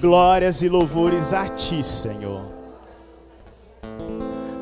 [0.00, 2.50] Glórias e louvores a ti, Senhor.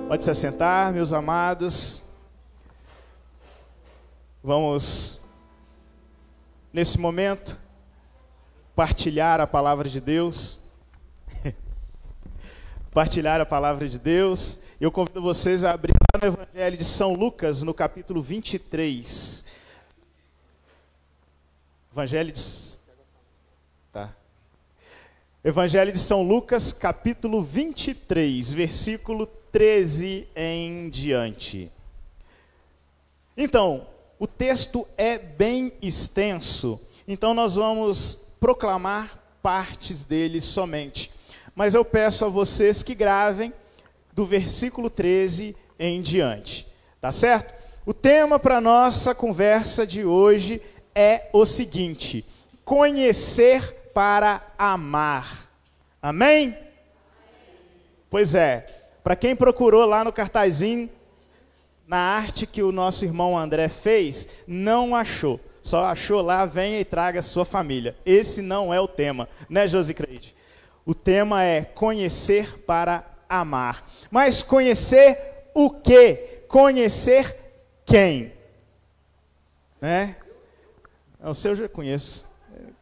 [0.08, 2.04] Pode se assentar, meus amados.
[4.42, 5.20] Vamos,
[6.72, 7.56] nesse momento,
[8.74, 10.68] partilhar a palavra de Deus.
[12.90, 14.60] partilhar a palavra de Deus.
[14.80, 19.44] Eu convido vocês a abrir lá no Evangelho de São Lucas, no capítulo 23.
[21.92, 22.71] Evangelho de.
[25.44, 31.68] Evangelho de São Lucas, capítulo 23, versículo 13 em diante.
[33.36, 33.88] Então,
[34.20, 41.10] o texto é bem extenso, então nós vamos proclamar partes dele somente.
[41.56, 43.52] Mas eu peço a vocês que gravem
[44.12, 46.68] do versículo 13 em diante.
[47.00, 47.52] Tá certo?
[47.84, 50.62] O tema para nossa conversa de hoje
[50.94, 52.24] é o seguinte:
[52.64, 55.50] conhecer para amar.
[56.00, 56.56] Amém?
[58.10, 58.66] Pois é.
[59.02, 60.88] Para quem procurou lá no cartazinho
[61.86, 65.38] na arte que o nosso irmão André fez, não achou.
[65.62, 67.96] Só achou lá, venha e traga sua família.
[68.04, 70.34] Esse não é o tema, né, Josi Creide?
[70.84, 73.88] O tema é conhecer para amar.
[74.10, 75.18] Mas conhecer
[75.54, 76.44] o quê?
[76.48, 77.36] Conhecer
[77.84, 78.32] quem?
[79.80, 80.16] Né?
[81.22, 82.31] O seu eu já conheço.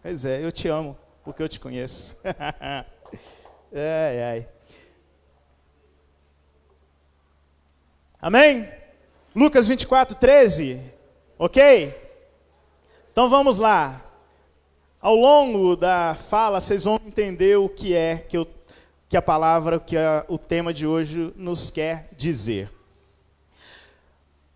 [0.03, 2.19] Pois é, eu te amo, porque eu te conheço.
[3.73, 4.49] ai, ai.
[8.21, 8.69] Amém?
[9.35, 10.81] Lucas 24, 13.
[11.39, 11.95] Ok?
[13.13, 14.05] Então vamos lá.
[15.01, 18.47] Ao longo da fala, vocês vão entender o que é que, eu,
[19.09, 22.71] que a palavra, que a, o tema de hoje nos quer dizer.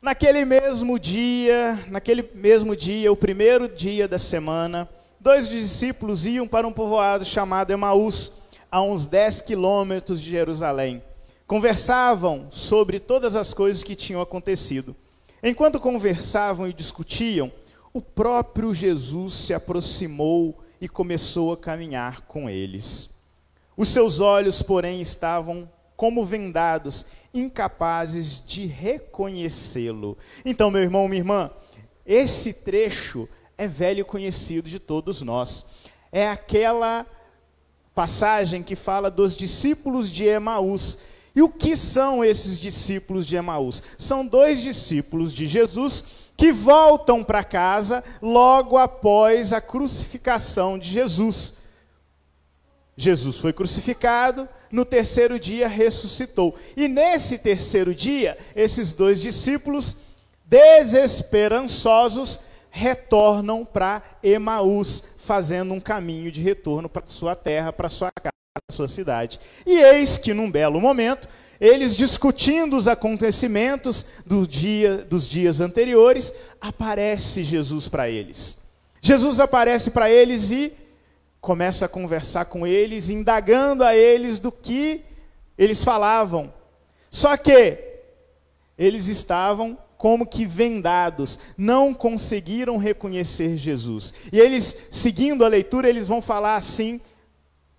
[0.03, 4.87] Naquele mesmo dia, naquele mesmo dia, o primeiro dia da semana,
[5.25, 8.31] dois discípulos iam para um povoado chamado Emaús,
[8.71, 11.03] a uns 10 quilômetros de Jerusalém.
[11.47, 14.95] Conversavam sobre todas as coisas que tinham acontecido.
[15.43, 17.51] Enquanto conversavam e discutiam,
[17.91, 23.09] o próprio Jesus se aproximou e começou a caminhar com eles.
[23.79, 25.67] Os seus olhos, porém, estavam
[25.97, 30.19] como vendados, incapazes de reconhecê-lo.
[30.45, 31.51] Então, meu irmão, minha irmã,
[32.05, 33.27] esse trecho
[33.65, 35.67] é velho conhecido de todos nós.
[36.13, 37.07] É aquela
[37.95, 40.99] passagem que fala dos discípulos de Emaús
[41.35, 43.83] e o que são esses discípulos de Emaús?
[43.99, 46.05] São dois discípulos de Jesus
[46.37, 51.59] que voltam para casa logo após a crucificação de Jesus.
[52.97, 56.55] Jesus foi crucificado, no terceiro dia ressuscitou.
[56.77, 59.97] E nesse terceiro dia, esses dois discípulos,
[60.45, 62.39] desesperançosos,
[62.75, 68.35] retornam para Emaús, fazendo um caminho de retorno para sua terra, para sua casa
[68.71, 69.39] sua cidade.
[69.65, 71.29] E eis que num belo momento,
[71.61, 78.59] eles discutindo os acontecimentos do dia, dos dias anteriores, aparece Jesus para eles.
[79.01, 80.73] Jesus aparece para eles e
[81.41, 85.03] começa a conversar com eles, indagando a eles do que
[85.57, 86.53] eles falavam.
[87.09, 87.79] Só que
[88.77, 94.13] eles estavam como que vendados, não conseguiram reconhecer Jesus.
[94.31, 97.01] E eles, seguindo a leitura, eles vão falar assim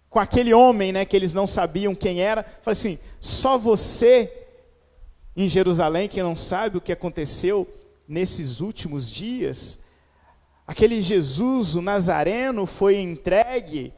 [0.09, 4.34] com aquele homem, né, que eles não sabiam quem era, fala assim: só você
[5.38, 7.72] em Jerusalém que não sabe o que aconteceu
[8.08, 9.84] nesses últimos dias?
[10.66, 13.94] Aquele Jesus, o Nazareno, foi entregue.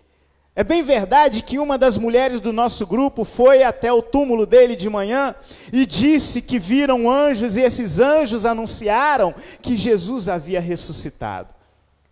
[0.58, 4.76] É bem verdade que uma das mulheres do nosso grupo foi até o túmulo dele
[4.76, 5.36] de manhã
[5.72, 11.54] e disse que viram anjos e esses anjos anunciaram que Jesus havia ressuscitado.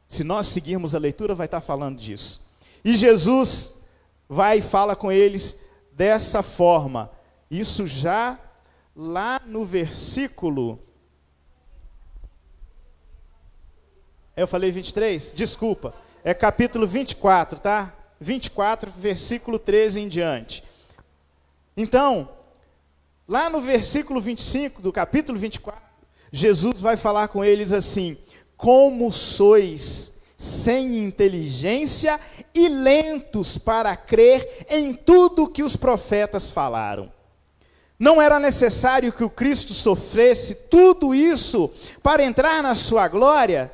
[0.08, 2.48] Se nós seguirmos a leitura, vai estar falando disso.
[2.84, 3.84] E Jesus
[4.30, 5.58] vai e fala com eles
[5.92, 7.10] dessa forma.
[7.50, 8.38] Isso já
[8.96, 10.80] lá no versículo.
[14.38, 15.32] Eu falei 23?
[15.34, 15.96] Desculpa.
[16.24, 17.92] É capítulo 24, tá?
[18.20, 20.64] 24, versículo 13 em diante.
[21.76, 22.30] Então,
[23.28, 25.82] lá no versículo 25 do capítulo 24,
[26.32, 28.18] Jesus vai falar com eles assim:
[28.58, 32.20] Como sois sem inteligência
[32.54, 37.12] e lentos para crer em tudo que os profetas falaram.
[37.98, 41.72] Não era necessário que o Cristo sofresse tudo isso
[42.04, 43.72] para entrar na sua glória?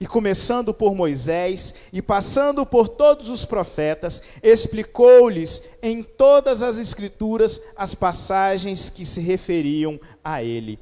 [0.00, 7.60] E começando por Moisés e passando por todos os profetas, explicou-lhes em todas as Escrituras
[7.76, 10.78] as passagens que se referiam a ele.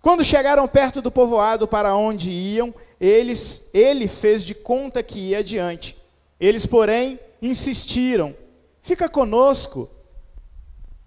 [0.00, 5.38] Quando chegaram perto do povoado para onde iam, eles, ele fez de conta que ia
[5.38, 5.96] adiante.
[6.38, 8.32] Eles, porém, insistiram:
[8.80, 9.90] Fica conosco,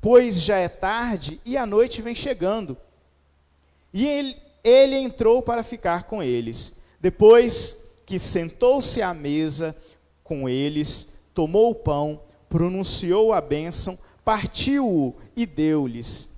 [0.01, 2.75] pois já é tarde e a noite vem chegando.
[3.93, 6.75] E ele, ele entrou para ficar com eles.
[7.01, 9.75] Depois que sentou-se à mesa
[10.23, 16.29] com eles, tomou o pão, pronunciou a bênção, partiu-o e deu-lhes.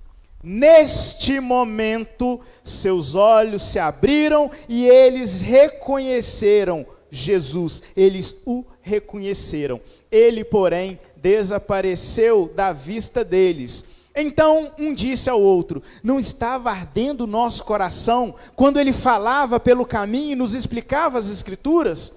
[0.44, 7.84] Neste momento, seus olhos se abriram e eles reconheceram Jesus.
[7.96, 9.80] Eles o reconheceram.
[10.12, 13.86] Ele, porém, desapareceu da vista deles.
[14.22, 19.86] Então um disse ao outro: Não estava ardendo o nosso coração quando ele falava pelo
[19.86, 22.14] caminho e nos explicava as Escrituras?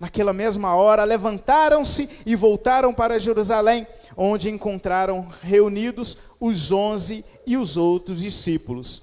[0.00, 3.86] Naquela mesma hora, levantaram-se e voltaram para Jerusalém,
[4.16, 9.02] onde encontraram reunidos os onze e os outros discípulos.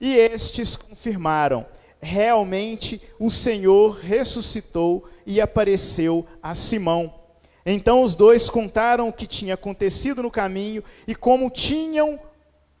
[0.00, 1.64] E estes confirmaram:
[2.00, 7.25] realmente o Senhor ressuscitou e apareceu a Simão.
[7.68, 12.20] Então os dois contaram o que tinha acontecido no caminho e como tinham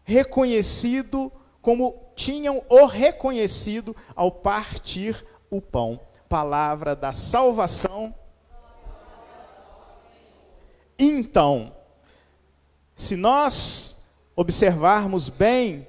[0.04, 6.00] reconhecido, como tinham o reconhecido ao partir o pão.
[6.28, 8.14] Palavra da salvação.
[10.96, 11.74] Então,
[12.94, 14.00] se nós
[14.36, 15.86] observarmos bem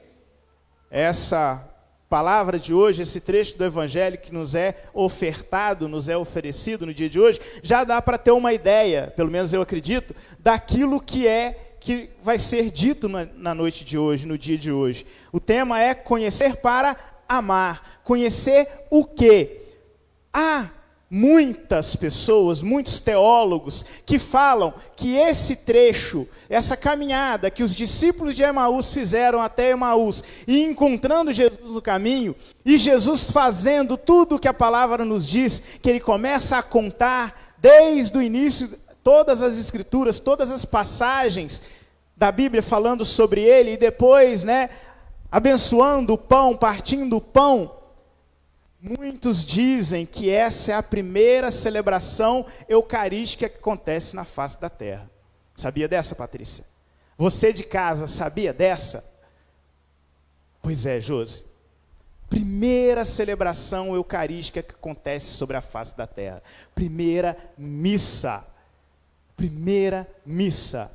[0.89, 1.63] essa
[2.09, 6.93] palavra de hoje, esse trecho do Evangelho que nos é ofertado, nos é oferecido no
[6.93, 11.27] dia de hoje, já dá para ter uma ideia, pelo menos eu acredito, daquilo que
[11.27, 15.05] é que vai ser dito na, na noite de hoje, no dia de hoje.
[15.31, 16.95] O tema é conhecer para
[17.27, 18.01] amar.
[18.03, 19.61] Conhecer o quê?
[20.33, 20.69] Há
[21.09, 28.43] muitas pessoas, muitos teólogos, que falam que esse trecho, essa caminhada que os discípulos de
[28.43, 34.49] Emaús fizeram até Emaús, e encontrando Jesus no caminho, e Jesus fazendo tudo o que
[34.49, 40.19] a palavra nos diz, que ele começa a contar desde o início todas as escrituras,
[40.19, 41.61] todas as passagens
[42.17, 44.69] da Bíblia falando sobre ele, e depois, né,
[45.31, 47.76] abençoando o pão, partindo o pão,
[48.79, 55.09] Muitos dizem que essa é a primeira celebração eucarística que acontece na face da terra.
[55.55, 56.63] Sabia dessa, Patrícia?
[57.17, 59.03] Você de casa sabia dessa?
[60.61, 61.45] Pois é, Josi.
[62.29, 66.43] Primeira celebração eucarística que acontece sobre a face da terra.
[66.75, 68.45] Primeira missa.
[69.35, 70.91] Primeira missa.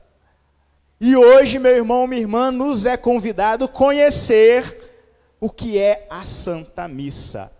[1.00, 4.93] E hoje, meu irmão, minha irmã, nos é convidado conhecer
[5.40, 7.50] o que é a Santa Missa.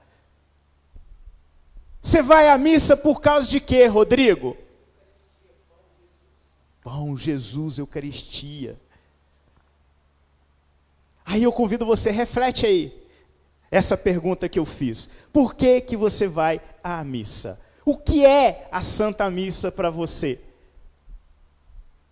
[2.03, 4.57] Você vai à missa por causa de quê, Rodrigo?
[6.83, 8.77] Pão, Jesus, Eucaristia.
[11.25, 13.07] Aí eu convido você, reflete aí
[13.71, 15.09] essa pergunta que eu fiz.
[15.33, 17.59] Por que que você vai à missa?
[17.85, 20.41] O que é a Santa Missa para você?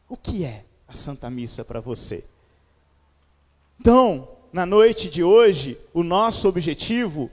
[0.09, 2.25] O que é a Santa Missa para você?
[3.79, 7.31] Então, na noite de hoje, o nosso objetivo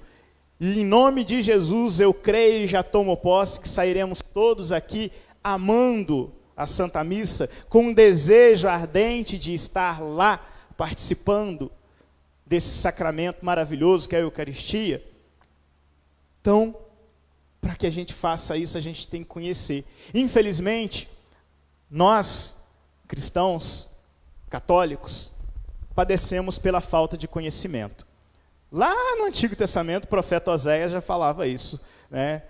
[0.59, 5.11] e em nome de Jesus eu creio e já tomo posse que sairemos todos aqui
[5.43, 10.43] amando a Santa Missa, com um desejo ardente de estar lá
[10.75, 11.71] participando
[12.43, 15.03] desse sacramento maravilhoso que é a Eucaristia.
[16.41, 16.75] Então,
[17.61, 19.85] para que a gente faça isso, a gente tem que conhecer.
[20.13, 21.07] Infelizmente,
[21.91, 22.55] nós,
[23.07, 23.95] cristãos,
[24.49, 25.33] católicos,
[25.93, 28.06] padecemos pela falta de conhecimento.
[28.71, 31.81] Lá no Antigo Testamento, o profeta Oséias já falava isso.
[32.09, 32.43] Né?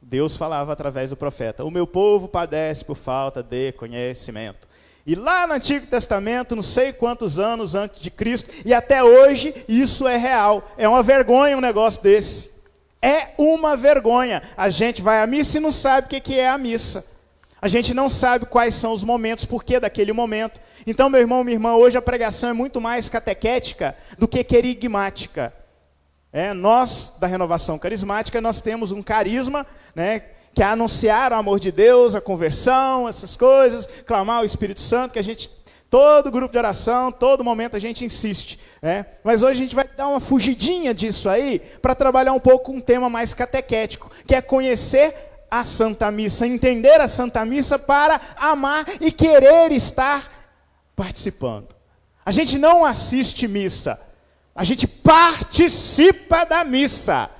[0.00, 4.68] Deus falava através do profeta: O meu povo padece por falta de conhecimento.
[5.04, 9.54] E lá no Antigo Testamento, não sei quantos anos antes de Cristo, e até hoje,
[9.66, 10.70] isso é real.
[10.76, 12.50] É uma vergonha um negócio desse.
[13.00, 14.42] É uma vergonha.
[14.56, 17.06] A gente vai à missa e não sabe o que é a missa.
[17.60, 20.60] A gente não sabe quais são os momentos, por que daquele momento.
[20.86, 25.52] Então, meu irmão, minha irmã, hoje a pregação é muito mais catequética do que querigmática.
[26.32, 30.22] É, nós, da renovação carismática, nós temos um carisma, né,
[30.54, 35.12] que é anunciar o amor de Deus, a conversão, essas coisas, clamar o Espírito Santo,
[35.12, 35.50] que a gente,
[35.90, 38.60] todo grupo de oração, todo momento a gente insiste.
[38.80, 39.06] Né?
[39.24, 42.80] Mas hoje a gente vai dar uma fugidinha disso aí, para trabalhar um pouco um
[42.80, 45.14] tema mais catequético, que é conhecer
[45.50, 50.30] a Santa Missa, entender a Santa Missa para amar e querer estar
[50.94, 51.74] participando.
[52.24, 54.00] A gente não assiste missa,
[54.54, 57.30] a gente participa da missa.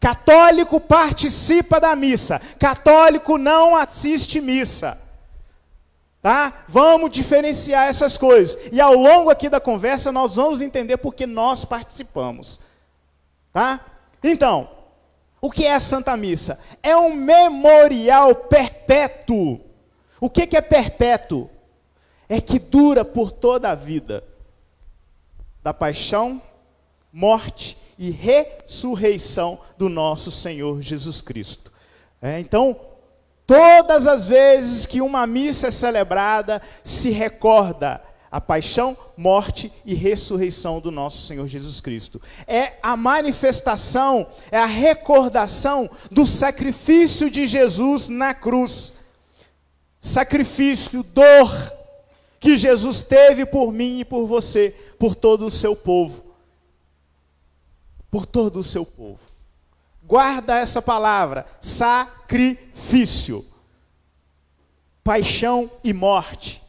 [0.00, 4.98] Católico participa da missa, católico não assiste missa.
[6.22, 6.64] Tá?
[6.68, 8.58] Vamos diferenciar essas coisas.
[8.72, 12.60] E ao longo aqui da conversa nós vamos entender porque nós participamos.
[13.52, 13.80] Tá?
[14.22, 14.68] Então,
[15.40, 16.60] o que é a Santa Missa?
[16.82, 19.60] É um memorial perpétuo.
[20.20, 21.48] O que, que é perpétuo?
[22.28, 24.22] É que dura por toda a vida
[25.62, 26.40] da paixão,
[27.12, 31.72] morte e ressurreição do nosso Senhor Jesus Cristo.
[32.20, 32.78] É, então,
[33.46, 40.80] todas as vezes que uma missa é celebrada, se recorda a paixão, morte e ressurreição
[40.80, 42.22] do nosso Senhor Jesus Cristo.
[42.46, 48.94] É a manifestação, é a recordação do sacrifício de Jesus na cruz.
[50.00, 51.50] Sacrifício, dor
[52.38, 56.24] que Jesus teve por mim e por você, por todo o seu povo.
[58.10, 59.20] Por todo o seu povo.
[60.04, 63.44] Guarda essa palavra, sacrifício.
[65.02, 66.62] Paixão e morte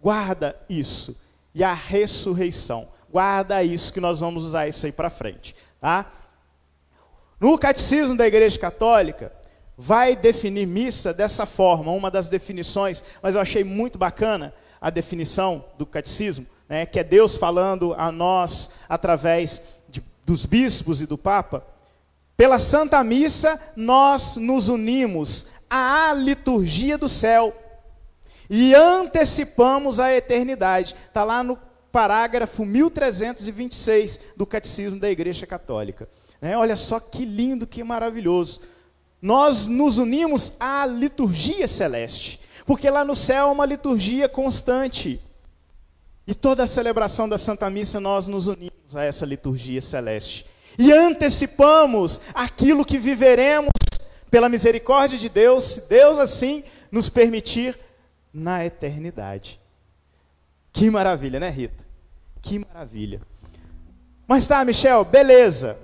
[0.00, 1.20] Guarda isso.
[1.54, 2.88] E a ressurreição.
[3.10, 6.06] Guarda isso que nós vamos usar isso aí para frente, tá?
[7.40, 9.32] No catecismo da Igreja Católica
[9.76, 15.64] vai definir missa dessa forma, uma das definições, mas eu achei muito bacana a definição
[15.78, 21.16] do catecismo, né, que é Deus falando a nós através de, dos bispos e do
[21.16, 21.64] Papa.
[22.36, 27.54] Pela Santa Missa, nós nos unimos à liturgia do céu
[28.48, 30.94] e antecipamos a eternidade.
[31.06, 31.58] Está lá no
[31.92, 36.08] parágrafo 1326 do Catecismo da Igreja Católica.
[36.40, 38.60] É, olha só que lindo, que maravilhoso.
[39.20, 45.20] Nós nos unimos à liturgia celeste, porque lá no céu é uma liturgia constante.
[46.26, 50.46] E toda a celebração da Santa Missa nós nos unimos a essa liturgia celeste.
[50.78, 53.70] E antecipamos aquilo que viveremos
[54.30, 56.62] pela misericórdia de Deus, se Deus assim
[56.92, 57.76] nos permitir
[58.32, 59.60] na eternidade.
[60.72, 61.84] Que maravilha, né, Rita?
[62.42, 63.20] Que maravilha.
[64.26, 65.78] Mas tá, Michel, beleza.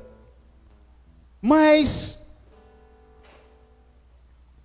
[1.41, 2.27] Mas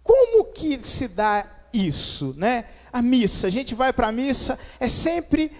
[0.03, 2.65] como que se dá isso, né?
[2.91, 5.51] A missa, a gente vai para a missa, é sempre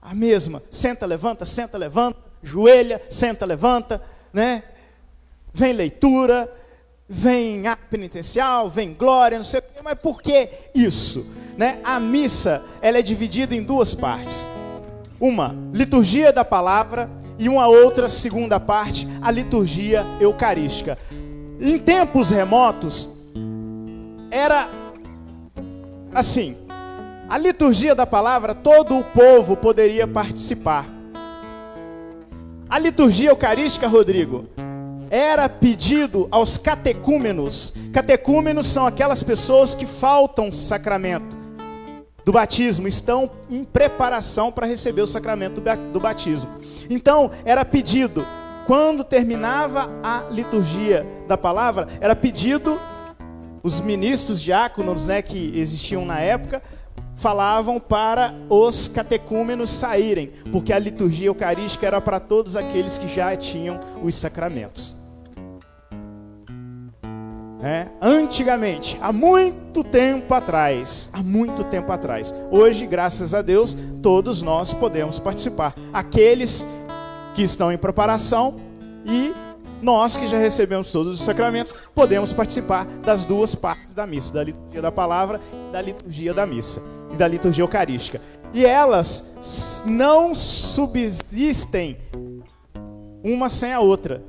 [0.00, 0.62] a mesma.
[0.70, 4.02] Senta, levanta, senta, levanta, joelha, senta, levanta,
[4.32, 4.62] né?
[5.52, 6.50] Vem leitura,
[7.08, 11.26] vem ato penitencial, vem glória, não sei o quê, mas por que isso?
[11.56, 11.78] Né?
[11.82, 14.50] A missa ela é dividida em duas partes.
[15.18, 20.98] Uma, liturgia da palavra, e uma outra segunda parte, a liturgia eucarística.
[21.60, 23.08] Em tempos remotos,
[24.30, 24.68] era
[26.12, 26.56] assim:
[27.28, 30.86] a liturgia da palavra, todo o povo poderia participar.
[32.68, 34.46] A liturgia eucarística, Rodrigo,
[35.10, 37.74] era pedido aos catecúmenos.
[37.92, 41.36] Catecúmenos são aquelas pessoas que faltam sacramento
[42.24, 45.62] do batismo, estão em preparação para receber o sacramento
[45.92, 46.50] do batismo.
[46.90, 48.22] Então, era pedido,
[48.66, 52.78] quando terminava a liturgia da palavra, era pedido
[53.62, 56.62] os ministros diáconos, né, que existiam na época,
[57.16, 63.34] falavam para os catecúmenos saírem, porque a liturgia eucarística era para todos aqueles que já
[63.36, 64.97] tinham os sacramentos.
[67.60, 72.32] É, antigamente, há muito tempo atrás, há muito tempo atrás.
[72.50, 75.74] Hoje, graças a Deus, todos nós podemos participar.
[75.92, 76.66] Aqueles
[77.34, 78.60] que estão em preparação
[79.04, 79.34] e
[79.82, 84.44] nós que já recebemos todos os sacramentos, podemos participar das duas partes da missa, da
[84.44, 86.80] liturgia da palavra e da liturgia da missa
[87.12, 88.20] e da liturgia eucarística.
[88.52, 91.96] E elas não subsistem
[93.22, 94.22] uma sem a outra.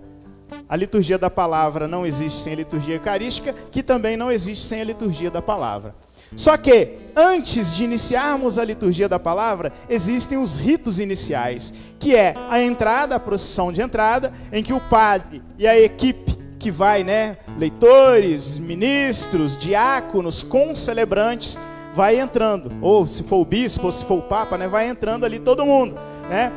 [0.69, 4.79] A liturgia da palavra não existe sem a liturgia eucarística, que também não existe sem
[4.79, 5.95] a liturgia da palavra.
[6.35, 12.35] Só que, antes de iniciarmos a liturgia da palavra, existem os ritos iniciais, que é
[12.51, 17.03] a entrada, a procissão de entrada, em que o padre e a equipe que vai,
[17.03, 20.45] né, leitores, ministros, diáconos,
[20.75, 21.57] celebrantes,
[21.95, 25.25] vai entrando, ou se for o bispo, ou se for o papa, né, vai entrando
[25.25, 25.95] ali todo mundo,
[26.29, 26.51] né?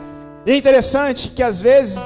[0.45, 1.99] E é interessante que às vezes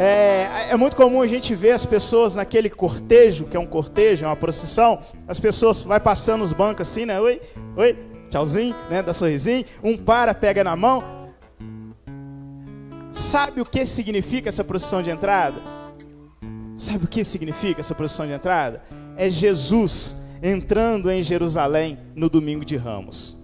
[0.00, 4.24] é, é, muito comum a gente ver as pessoas naquele cortejo, que é um cortejo,
[4.24, 7.20] é uma procissão, as pessoas vai passando os bancos assim, né?
[7.20, 7.40] Oi,
[7.76, 7.98] oi,
[8.30, 9.02] tchauzinho, né?
[9.02, 11.02] Dá sorrisinho, um para, pega na mão.
[13.10, 15.60] Sabe o que significa essa procissão de entrada?
[16.76, 18.84] Sabe o que significa essa procissão de entrada?
[19.16, 23.36] É Jesus entrando em Jerusalém no domingo de Ramos.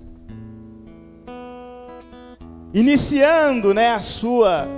[2.73, 4.69] Iniciando, né, a sua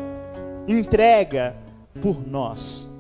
[0.67, 1.66] entrega
[2.03, 2.91] por nós.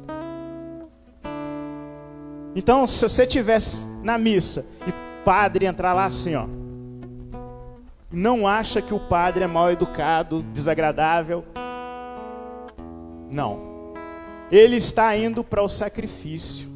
[2.55, 6.47] Então, se você estivesse na missa e o padre entrar lá assim, ó,
[8.11, 11.45] não acha que o padre é mal educado, desagradável.
[13.29, 13.93] Não.
[14.51, 16.69] Ele está indo para o sacrifício.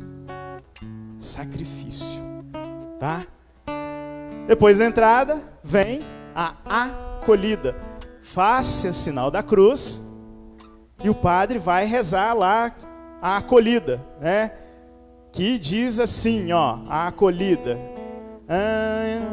[1.19, 2.21] Sacrifício.
[2.99, 3.25] Tá?
[4.47, 6.01] Depois da entrada, vem
[6.35, 7.75] a acolhida.
[8.21, 10.03] Faça sinal da cruz
[11.03, 12.75] e o padre vai rezar lá
[13.21, 14.53] a acolhida, né?
[15.33, 17.79] Que diz assim, ó, a acolhida.
[18.49, 19.31] Ah,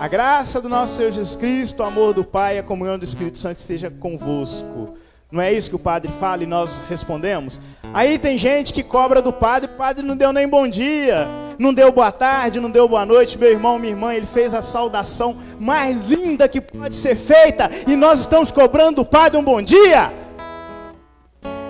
[0.00, 3.04] a graça do nosso Senhor Jesus Cristo, o amor do Pai e a comunhão do
[3.04, 4.94] Espírito Santo esteja convosco.
[5.30, 7.60] Não é isso que o padre fala e nós respondemos?
[7.94, 11.26] Aí tem gente que cobra do padre, o padre não deu nem bom dia,
[11.58, 14.62] não deu boa tarde, não deu boa noite, meu irmão, minha irmã, ele fez a
[14.62, 19.62] saudação mais linda que pode ser feita e nós estamos cobrando do padre um bom
[19.62, 20.25] dia.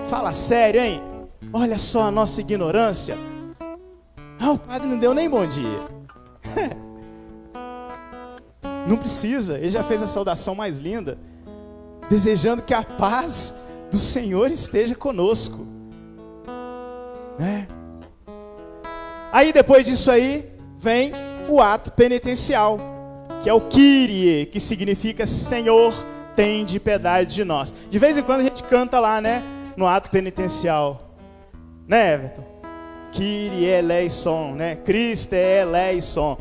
[0.09, 1.03] Fala sério, hein?
[1.53, 3.17] Olha só a nossa ignorância.
[4.39, 5.81] Ah, o padre não deu nem bom dia.
[8.87, 11.19] não precisa, ele já fez a saudação mais linda
[12.09, 13.55] desejando que a paz
[13.91, 15.67] do Senhor esteja conosco.
[17.39, 17.67] Né?
[19.33, 20.49] Aí depois disso aí
[20.79, 21.13] vem
[21.49, 22.79] o ato penitencial,
[23.43, 25.93] que é o Kyrie, que significa Senhor,
[26.35, 27.75] tem de piedade de nós.
[27.91, 29.43] De vez em quando a gente canta lá, né,
[29.76, 31.16] no ato penitencial.
[31.87, 32.45] Né, Everton?
[33.12, 34.76] Kyrie eleison, né?
[34.76, 36.37] Cristo é eleison.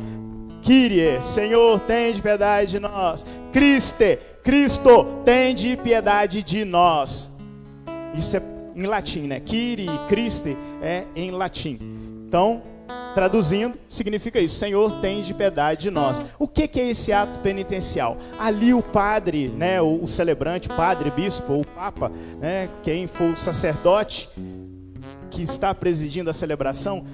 [0.62, 3.26] Kyrie, Senhor, tem de piedade de nós.
[3.54, 7.30] Criste, Cristo, tem de piedade de nós.
[8.16, 8.42] Isso é
[8.76, 9.40] em latim, né?
[9.40, 11.80] Kyrie, Christe é em latim.
[12.28, 12.62] Então,
[13.14, 16.22] traduzindo, significa isso: Senhor, tem de piedade de nós.
[16.38, 18.18] O que, que é esse ato penitencial?
[18.38, 23.38] Ali o padre, né, o, o celebrante, padre, bispo ou papa, né, quem for o
[23.38, 24.30] sacerdote
[25.32, 27.06] que está presidindo a celebração,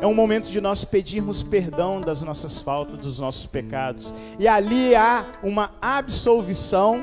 [0.00, 4.14] é um momento de nós pedirmos perdão das nossas faltas, dos nossos pecados.
[4.38, 7.02] E ali há uma absolvição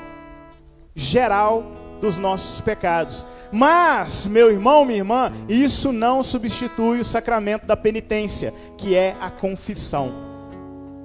[0.94, 3.26] geral dos nossos pecados.
[3.52, 9.30] Mas, meu irmão, minha irmã, isso não substitui o sacramento da penitência, que é a
[9.30, 10.12] confissão.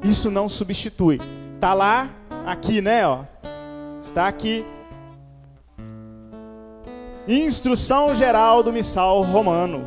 [0.02, 1.20] Isso não substitui.
[1.61, 2.11] Tá lá,
[2.46, 3.20] aqui, né, ó.
[4.00, 4.64] Está aqui.
[7.28, 9.87] Instrução geral do missal romano.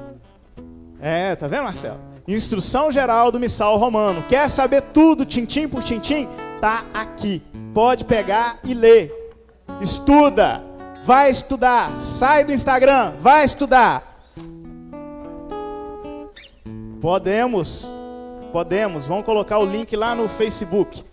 [1.01, 1.97] É, tá vendo, Marcelo?
[2.27, 4.23] Instrução geral do missal romano.
[4.27, 6.27] Quer saber tudo, tintim por tintim?
[6.59, 7.41] Tá aqui.
[7.73, 9.11] Pode pegar e ler.
[9.81, 10.68] Estuda.
[11.05, 11.95] Vai estudar.
[11.97, 13.13] Sai do Instagram.
[13.19, 14.21] Vai estudar.
[17.01, 17.91] Podemos.
[18.51, 19.07] Podemos.
[19.07, 21.03] Vamos colocar o link lá no Facebook.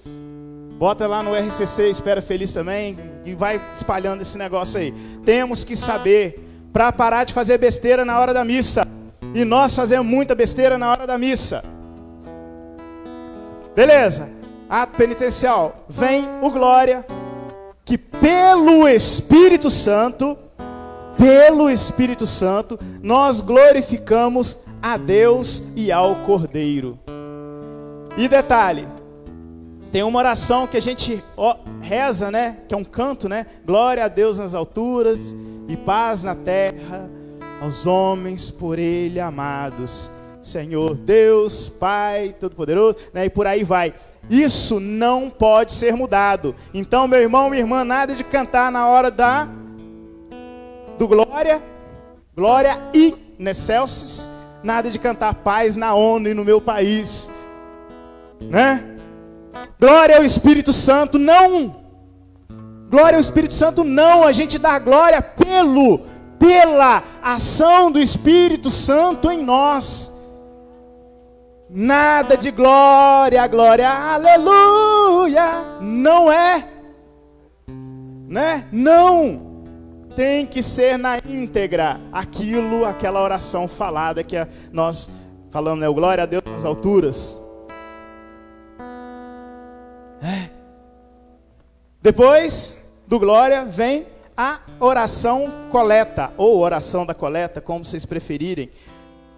[0.79, 4.93] Bota lá no RCC Espera Feliz também e vai espalhando esse negócio aí.
[5.25, 8.87] Temos que saber para parar de fazer besteira na hora da missa.
[9.35, 11.65] E nós fazemos muita besteira na hora da missa.
[13.75, 14.29] Beleza?
[14.69, 15.87] Ato penitencial.
[15.89, 17.05] Vem o glória,
[17.87, 20.37] que pelo Espírito Santo,
[21.17, 26.99] pelo Espírito Santo, nós glorificamos a Deus e ao Cordeiro.
[28.19, 28.89] E detalhe,
[29.93, 31.23] tem uma oração que a gente
[31.81, 32.57] reza, né?
[32.69, 33.47] Que é um canto, né?
[33.65, 35.35] Glória a Deus nas alturas
[35.69, 37.09] e paz na terra
[37.63, 40.13] aos homens por ele amados.
[40.43, 43.25] Senhor Deus, Pai Todo-Poderoso, né?
[43.25, 43.95] e por aí vai.
[44.29, 46.55] Isso não pode ser mudado.
[46.75, 49.49] Então, meu irmão, minha irmã, nada de cantar na hora da
[50.99, 51.63] do glória,
[52.35, 54.31] glória e Necelsis,
[54.63, 57.31] nada de cantar paz na ONU e no meu país,
[58.41, 58.97] né?
[59.79, 61.77] Glória ao Espírito Santo, não.
[62.89, 64.25] Glória ao Espírito Santo, não.
[64.25, 70.13] A gente dá glória pelo pela ação do Espírito Santo em nós.
[71.69, 75.79] Nada de glória, glória, aleluia.
[75.81, 76.65] Não é.
[78.29, 78.69] Né?
[78.71, 79.45] Não.
[80.15, 84.37] Tem que ser na íntegra aquilo, aquela oração falada que
[84.73, 85.11] nós
[85.51, 85.89] falamos, né?
[85.89, 87.39] O glória a Deus nas alturas.
[90.23, 90.49] É.
[92.01, 98.71] Depois do glória vem a oração coleta, ou oração da coleta, como vocês preferirem.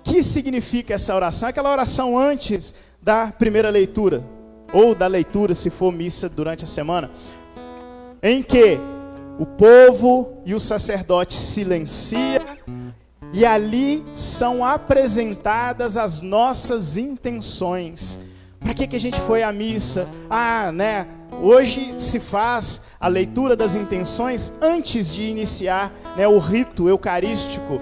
[0.03, 1.49] Que significa essa oração?
[1.49, 4.25] Aquela oração antes da primeira leitura,
[4.73, 7.11] ou da leitura, se for missa durante a semana,
[8.23, 8.79] em que
[9.39, 12.41] o povo e o sacerdote silencia
[13.33, 18.19] e ali são apresentadas as nossas intenções.
[18.59, 20.09] Para que, que a gente foi à missa?
[20.29, 21.07] Ah, né?
[21.41, 27.81] Hoje se faz a leitura das intenções antes de iniciar né, o rito eucarístico.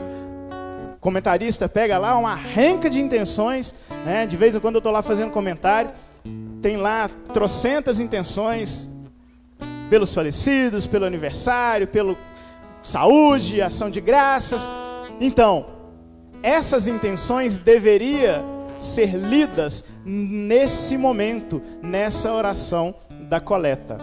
[1.06, 5.02] Comentarista pega lá uma renca de intenções, né, de vez em quando eu estou lá
[5.02, 5.92] fazendo comentário,
[6.60, 8.88] tem lá trocentas intenções
[9.88, 12.18] pelos falecidos, pelo aniversário, pelo
[12.82, 14.68] saúde, ação de graças.
[15.20, 15.66] Então,
[16.42, 18.42] essas intenções deveria
[18.76, 22.92] ser lidas nesse momento, nessa oração
[23.28, 23.96] da coleta.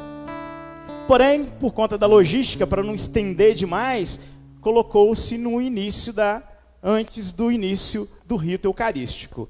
[1.06, 4.22] Porém, por conta da logística, para não estender demais,
[4.62, 6.42] colocou-se no início da
[6.84, 9.50] antes do início do rito eucarístico.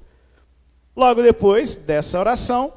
[0.95, 2.71] Logo depois dessa oração,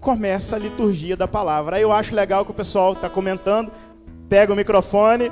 [0.00, 1.76] começa a liturgia da palavra.
[1.76, 3.70] Aí eu acho legal que o pessoal está comentando,
[4.28, 5.30] pega o microfone.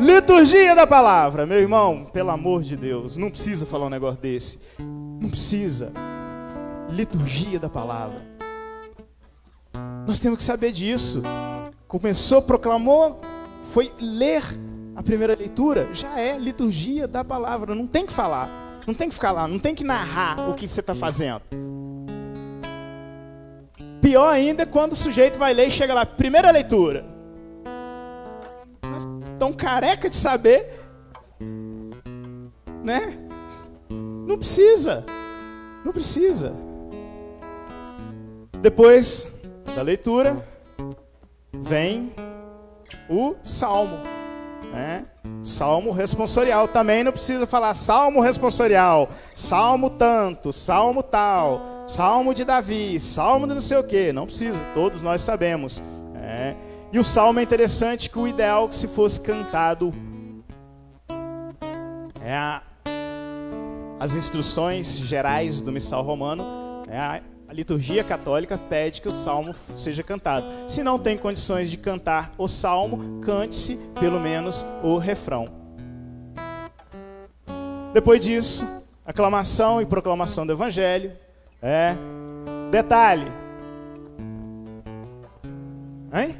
[0.00, 4.58] Liturgia da palavra, meu irmão, pelo amor de Deus, não precisa falar um negócio desse.
[4.78, 5.92] Não precisa.
[6.90, 8.20] Liturgia da palavra.
[10.06, 11.22] Nós temos que saber disso.
[11.86, 13.20] Começou, proclamou,
[13.70, 14.42] foi ler
[14.94, 17.74] a primeira leitura, já é liturgia da palavra.
[17.74, 18.48] Não tem que falar,
[18.86, 21.42] não tem que ficar lá, não tem que narrar o que você está fazendo.
[24.00, 27.04] Pior ainda é quando o sujeito vai ler e chega lá, primeira leitura.
[29.38, 30.80] Tão careca de saber,
[32.82, 33.18] né?
[33.88, 35.04] Não precisa,
[35.84, 36.52] não precisa.
[38.60, 39.32] Depois
[39.74, 40.44] da leitura,
[41.52, 42.12] vem
[43.08, 44.11] o salmo.
[44.72, 45.04] Né?
[45.42, 46.66] Salmo responsorial.
[46.68, 53.54] Também não precisa falar salmo responsorial, salmo tanto, salmo tal, salmo de Davi, salmo de
[53.54, 54.12] não sei o que.
[54.12, 55.82] Não precisa, todos nós sabemos.
[56.22, 56.54] É.
[56.92, 59.92] E o salmo é interessante que o ideal é que se fosse cantado
[62.24, 62.62] é a,
[63.98, 66.44] as instruções gerais do missal romano
[66.88, 67.20] é a
[67.52, 70.46] a liturgia católica pede que o salmo seja cantado.
[70.66, 75.44] Se não tem condições de cantar o salmo, cante-se pelo menos o refrão.
[77.92, 78.66] Depois disso,
[79.04, 81.12] aclamação e proclamação do evangelho.
[81.60, 81.94] É.
[82.70, 83.30] Detalhe.
[86.10, 86.34] Hein?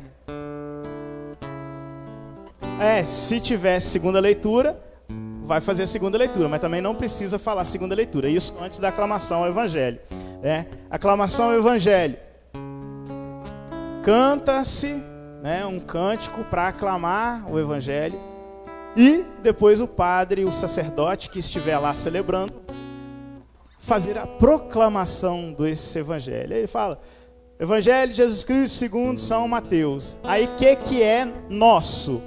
[2.81, 4.83] É, se tiver segunda leitura,
[5.53, 8.27] vai fazer a segunda leitura, mas também não precisa falar segunda leitura.
[8.27, 10.01] Isso antes da aclamação ao evangelho.
[10.43, 12.17] É, aclamação ao evangelho.
[14.03, 14.95] Canta-se
[15.43, 18.19] né, um cântico para aclamar o evangelho.
[18.97, 22.55] E depois o padre, o sacerdote que estiver lá celebrando,
[23.79, 26.55] fazer a proclamação desse evangelho.
[26.55, 26.99] Ele fala:
[27.61, 30.17] Evangelho de Jesus Cristo segundo São Mateus.
[30.25, 32.23] Aí que, que é nosso?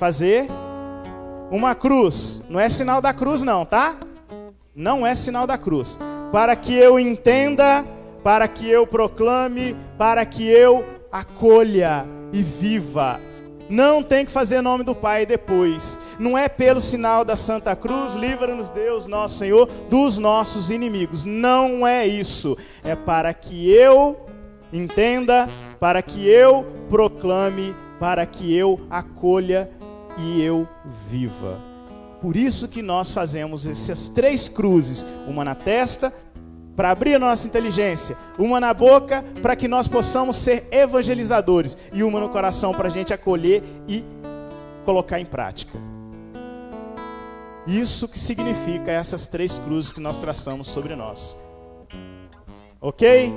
[0.00, 0.48] Fazer
[1.50, 2.42] uma cruz.
[2.48, 3.96] Não é sinal da cruz, não, tá?
[4.74, 5.98] Não é sinal da cruz
[6.34, 7.84] para que eu entenda,
[8.24, 13.20] para que eu proclame, para que eu acolha e viva.
[13.70, 15.96] Não tem que fazer nome do Pai depois.
[16.18, 21.24] Não é pelo sinal da Santa Cruz, livra-nos Deus, nosso Senhor, dos nossos inimigos.
[21.24, 22.58] Não é isso.
[22.82, 24.26] É para que eu
[24.72, 29.70] entenda, para que eu proclame, para que eu acolha
[30.18, 30.68] e eu
[31.08, 31.60] viva.
[32.20, 36.12] Por isso que nós fazemos essas três cruzes, uma na testa,
[36.74, 42.02] para abrir a nossa inteligência, uma na boca para que nós possamos ser evangelizadores e
[42.02, 44.02] uma no coração para a gente acolher e
[44.84, 45.78] colocar em prática.
[47.66, 51.36] Isso que significa essas três cruzes que nós traçamos sobre nós.
[52.80, 53.32] Ok?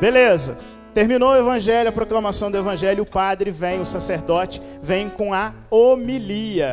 [0.00, 0.58] Beleza.
[0.94, 5.52] Terminou o evangelho, a proclamação do evangelho, o padre vem, o sacerdote vem com a
[5.68, 6.72] homilia.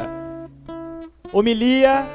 [1.33, 2.05] Homilia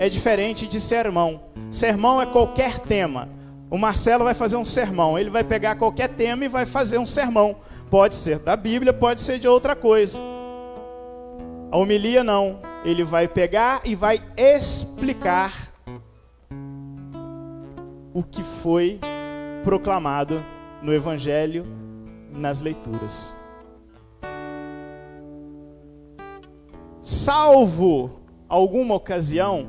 [0.00, 1.40] é diferente de sermão.
[1.70, 3.28] Sermão é qualquer tema.
[3.70, 5.16] O Marcelo vai fazer um sermão.
[5.16, 7.58] Ele vai pegar qualquer tema e vai fazer um sermão.
[7.88, 10.18] Pode ser da Bíblia, pode ser de outra coisa.
[11.70, 12.58] A homilia não.
[12.84, 15.72] Ele vai pegar e vai explicar
[18.12, 18.98] o que foi
[19.62, 20.42] proclamado
[20.82, 21.64] no Evangelho,
[22.32, 23.34] nas leituras.
[27.02, 29.68] Salvo alguma ocasião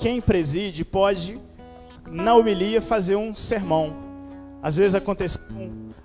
[0.00, 1.40] quem preside pode,
[2.10, 3.96] na homilia, fazer um sermão.
[4.62, 5.38] Às vezes acontece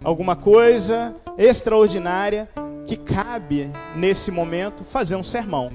[0.04, 2.50] alguma coisa extraordinária
[2.88, 5.72] que cabe, nesse momento, fazer um sermão.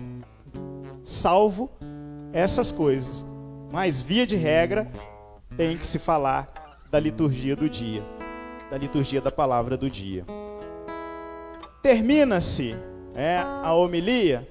[1.03, 1.71] Salvo
[2.33, 3.27] essas coisas.
[3.71, 4.91] Mas, via de regra,
[5.57, 6.64] tem que se falar
[6.95, 8.05] da liturgia do dia,
[8.71, 10.25] da liturgia da palavra do dia.
[11.83, 12.73] Termina-se
[13.17, 14.49] é, a homilia.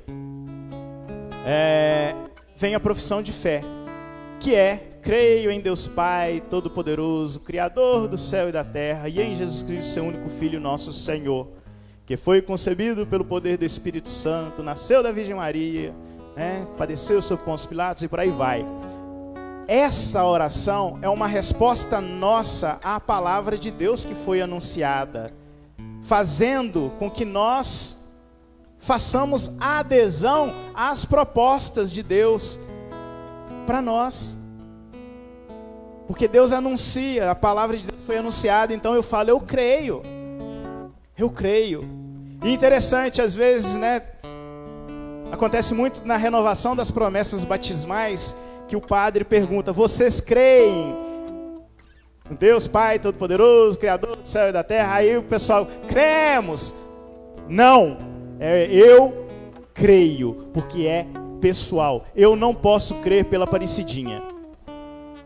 [1.47, 2.13] É,
[2.57, 3.61] vem a profissão de fé,
[4.41, 9.33] que é: creio em Deus Pai Todo-Poderoso, Criador do céu e da terra, e em
[9.35, 11.47] Jesus Cristo, seu único Filho, nosso Senhor,
[12.05, 15.95] que foi concebido pelo poder do Espírito Santo, nasceu da Virgem Maria,
[16.35, 18.65] né, padeceu sob Pôncio Pilatos e por aí vai.
[19.67, 25.31] Essa oração é uma resposta nossa à palavra de Deus que foi anunciada,
[26.03, 28.09] fazendo com que nós
[28.77, 32.59] façamos adesão às propostas de Deus.
[33.65, 34.37] para nós.
[36.05, 40.03] Porque Deus anuncia, a palavra de Deus foi anunciada, então eu falo, eu creio.
[41.17, 41.87] Eu creio.
[42.43, 44.01] E interessante, às vezes, né?
[45.31, 48.35] Acontece muito na renovação das promessas batismais
[48.67, 50.95] que o padre pergunta: Vocês creem?
[52.39, 54.95] Deus Pai Todo-Poderoso, Criador do céu e da terra.
[54.95, 56.73] Aí o pessoal, cremos.
[57.47, 57.97] Não,
[58.39, 59.27] é, eu
[59.73, 61.05] creio, porque é
[61.41, 62.05] pessoal.
[62.15, 64.23] Eu não posso crer pela parecidinha.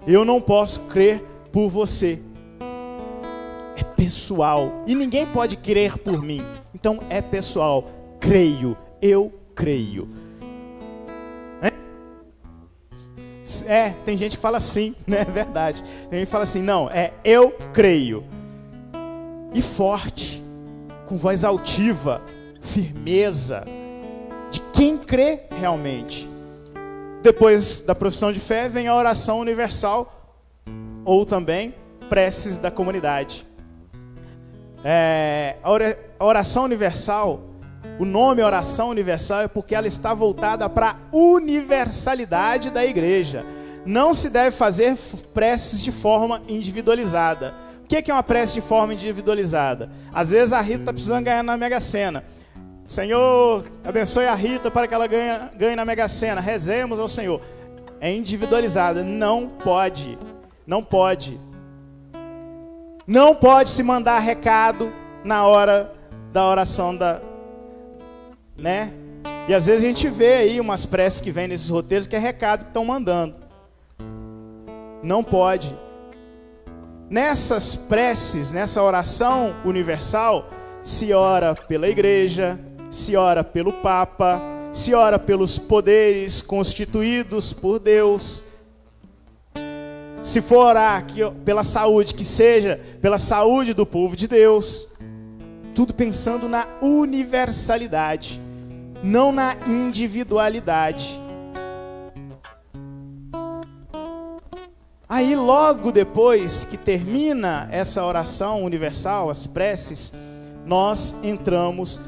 [0.07, 2.19] Eu não posso crer por você.
[3.75, 4.83] É pessoal.
[4.87, 6.41] E ninguém pode crer por mim.
[6.73, 7.87] Então é pessoal.
[8.19, 8.75] Creio.
[9.01, 10.09] Eu creio.
[13.65, 15.21] É, tem gente que fala sim, né?
[15.21, 15.83] É verdade.
[16.09, 18.23] Tem gente que fala assim, não, é eu creio.
[19.53, 20.43] E forte,
[21.05, 22.21] com voz altiva,
[22.61, 23.63] firmeza,
[24.51, 26.29] de quem crê realmente.
[27.21, 30.35] Depois da profissão de fé vem a oração universal,
[31.03, 31.73] ou também
[32.09, 33.45] preces da comunidade.
[34.83, 37.41] É, a oração universal,
[37.99, 43.43] o nome oração universal é porque ela está voltada para a universalidade da igreja.
[43.85, 44.95] Não se deve fazer
[45.33, 47.53] preces de forma individualizada.
[47.83, 49.89] O que é uma prece de forma individualizada?
[50.13, 52.23] Às vezes a Rita está precisando ganhar na Mega Sena.
[52.85, 56.41] Senhor, abençoe a Rita para que ela ganhe, ganhe na Mega Sena.
[56.41, 57.41] Rezemos ao Senhor.
[57.99, 59.03] É individualizada.
[59.03, 60.17] Não pode.
[60.67, 61.39] Não pode.
[63.07, 64.91] Não pode se mandar recado
[65.23, 65.91] na hora
[66.33, 67.21] da oração da,
[68.57, 68.93] né?
[69.47, 72.19] E às vezes a gente vê aí umas preces que vêm nesses roteiros que é
[72.19, 73.35] recado que estão mandando.
[75.01, 75.73] Não pode.
[77.09, 80.49] Nessas preces, nessa oração universal,
[80.83, 82.59] se ora pela igreja,
[82.91, 84.41] se ora pelo Papa,
[84.73, 88.43] se ora pelos poderes constituídos por Deus.
[90.21, 94.93] Se for orar aqui pela saúde, que seja pela saúde do povo de Deus.
[95.73, 98.41] Tudo pensando na universalidade,
[99.03, 101.21] não na individualidade.
[105.09, 110.13] Aí, logo depois que termina essa oração universal, as preces,
[110.65, 112.01] nós entramos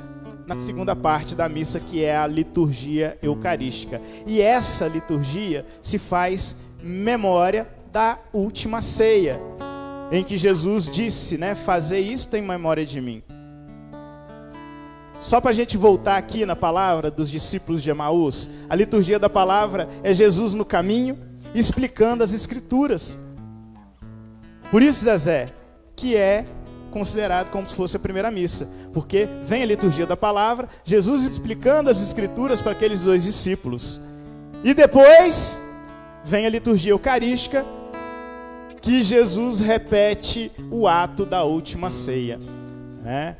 [0.45, 4.01] na segunda parte da missa, que é a liturgia eucarística.
[4.27, 9.39] E essa liturgia se faz memória da última ceia,
[10.11, 13.23] em que Jesus disse, né, fazer isto em memória de mim.
[15.19, 19.29] Só para a gente voltar aqui na palavra dos discípulos de Emaús, a liturgia da
[19.29, 21.17] palavra é Jesus no caminho,
[21.53, 23.19] explicando as escrituras.
[24.71, 25.47] Por isso, Zezé,
[25.95, 26.45] que é
[26.89, 31.89] considerado como se fosse a primeira missa, porque vem a liturgia da palavra, Jesus explicando
[31.89, 34.01] as escrituras para aqueles dois discípulos.
[34.63, 35.61] E depois
[36.23, 37.65] vem a liturgia eucarística,
[38.81, 42.39] que Jesus repete o ato da última ceia.
[43.03, 43.35] Né?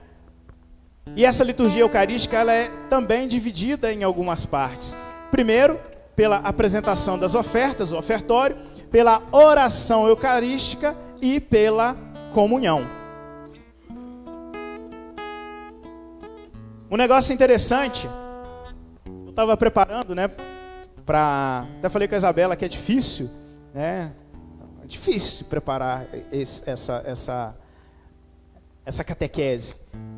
[1.16, 4.96] E essa liturgia eucarística ela é também dividida em algumas partes.
[5.32, 5.80] Primeiro,
[6.16, 8.56] pela apresentação das ofertas, o ofertório,
[8.92, 11.96] pela oração eucarística e pela
[12.34, 12.86] comunhão.
[16.92, 18.10] Um negócio interessante,
[19.06, 20.30] eu estava preparando, né,
[21.06, 23.30] para, até falei com a Isabela que é difícil,
[23.74, 24.12] né,
[24.84, 27.56] é difícil preparar esse, essa, essa,
[28.86, 29.76] essa catequese,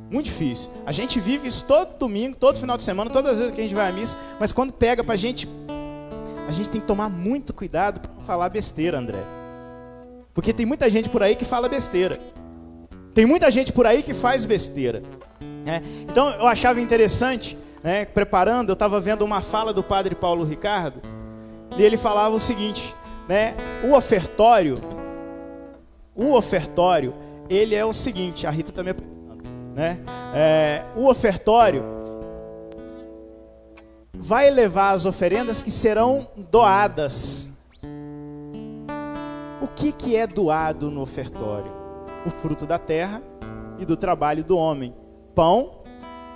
[0.10, 0.70] muito difícil.
[0.86, 3.64] A gente vive isso todo domingo, todo final de semana, todas as vezes que a
[3.64, 5.48] gente vai à missa, mas quando pega para a gente,
[6.48, 9.24] a gente tem que tomar muito cuidado para não falar besteira, André.
[10.34, 12.18] Porque tem muita gente por aí que fala besteira.
[13.14, 15.02] Tem muita gente por aí que faz besteira.
[15.66, 15.82] Né?
[16.10, 21.02] Então eu achava interessante, né, preparando, eu estava vendo uma fala do padre Paulo Ricardo,
[21.78, 22.94] e ele falava o seguinte,
[23.28, 24.78] né, o ofertório,
[26.16, 27.14] o ofertório,
[27.50, 28.94] ele é o seguinte, a Rita também
[29.74, 30.00] né,
[30.34, 31.84] é, o ofertório
[34.14, 37.50] vai levar as oferendas que serão doadas.
[39.62, 41.72] O que, que é doado no ofertório?
[42.26, 43.22] O fruto da terra
[43.80, 44.94] e do trabalho do homem
[45.34, 45.82] pão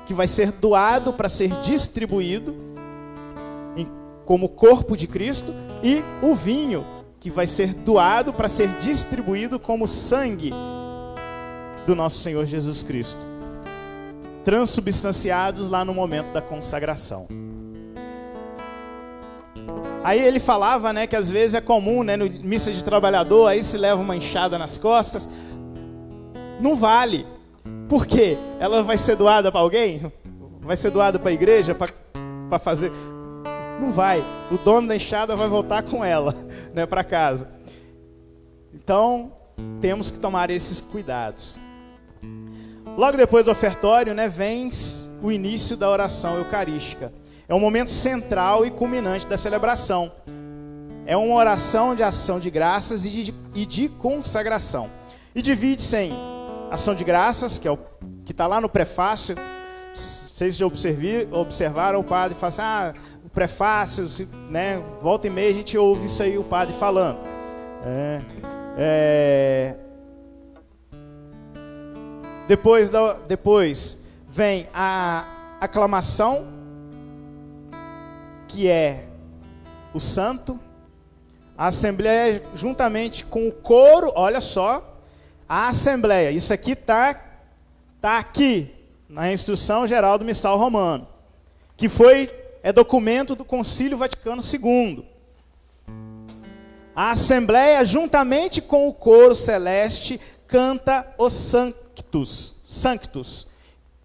[0.08, 2.56] que vai ser doado para ser distribuído
[3.76, 3.88] em,
[4.26, 6.86] como corpo de Cristo e o vinho
[7.20, 10.52] que vai ser doado para ser distribuído como sangue
[11.86, 13.26] do nosso Senhor Jesus Cristo,
[14.44, 17.28] transubstanciados lá no momento da consagração.
[20.04, 23.64] Aí ele falava, né, que às vezes é comum, né, no missa de trabalhador, aí
[23.64, 25.28] se leva uma enxada nas costas.
[26.62, 27.26] Não vale.
[27.90, 28.38] Por quê?
[28.60, 30.12] Ela vai ser doada para alguém?
[30.62, 32.92] Vai ser doada para a igreja para fazer
[33.82, 34.24] Não vai.
[34.52, 36.36] O dono da enxada vai voltar com ela,
[36.72, 37.50] né, para casa.
[38.72, 39.32] Então,
[39.82, 41.60] temos que tomar esses cuidados.
[42.98, 44.70] Logo depois do ofertório, né, vem
[45.22, 47.12] o início da oração eucarística.
[47.48, 50.12] É um momento central e culminante da celebração.
[51.06, 54.90] É uma oração de ação de graças e de, e de consagração.
[55.36, 56.14] E divide-se em
[56.72, 57.78] ação de graças, que é o
[58.24, 59.36] que está lá no prefácio.
[59.94, 64.06] Vocês já observaram o padre fala assim, ah, o prefácio,
[64.50, 64.82] né?
[65.02, 67.20] Volta e meia a gente ouve isso aí o padre falando.
[67.86, 68.22] É,
[68.78, 69.76] é,
[72.48, 75.26] depois, da, depois vem a
[75.60, 76.48] aclamação,
[78.48, 79.06] que é
[79.94, 80.60] o santo,
[81.58, 85.00] a assembleia juntamente com o coro, olha só,
[85.48, 87.22] a assembleia, isso aqui está
[88.02, 88.72] tá aqui
[89.08, 91.08] na instrução geral do Missal Romano,
[91.78, 92.30] que foi
[92.62, 95.06] é documento do Concílio Vaticano II.
[96.96, 101.34] A assembleia juntamente com o coro celeste canta os
[102.16, 103.48] sanctus, sanctus,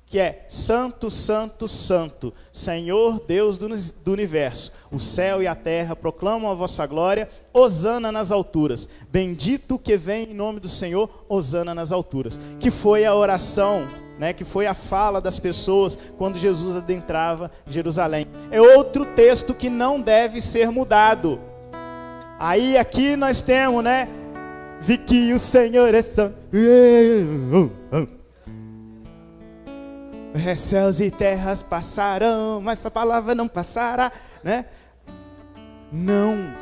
[0.06, 4.72] que é Santo, Santo, Santo, Senhor Deus do, do, universo.
[4.90, 8.88] O céu e a terra proclamam a vossa glória, Osana nas alturas.
[9.08, 12.40] Bendito que vem em nome do Senhor, Osana nas alturas.
[12.58, 13.86] Que foi a oração,
[14.18, 18.26] né, que foi a fala das pessoas quando Jesus adentrava Jerusalém.
[18.50, 21.38] É outro texto que não deve ser mudado.
[22.36, 24.08] Aí aqui nós temos, né?
[24.80, 26.36] Vi que o Senhor é santo.
[30.32, 34.10] É, céus e terras passarão, mas a palavra não passará,
[34.42, 34.66] né?
[35.92, 36.60] Não.